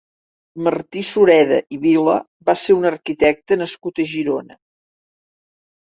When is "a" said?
4.05-4.11